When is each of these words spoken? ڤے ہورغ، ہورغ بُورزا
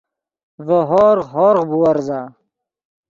ڤے 0.65 0.79
ہورغ، 0.89 1.25
ہورغ 1.33 1.63
بُورزا 1.69 2.21